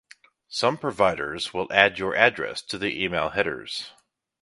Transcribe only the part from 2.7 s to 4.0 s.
the email headers